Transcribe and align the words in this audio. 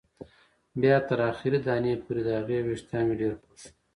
بیا 0.81 0.95
تر 1.07 1.19
اخري 1.31 1.57
دانې 1.65 1.93
پورې، 2.03 2.21
د 2.27 2.29
هغې 2.39 2.57
وېښتان 2.65 3.03
مې 3.07 3.15
ډېر 3.21 3.33
خوښ 3.41 3.61
وو. 3.65 3.69